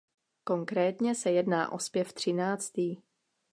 [0.43, 2.97] Konkrétně se jedná o zpěv třináctý.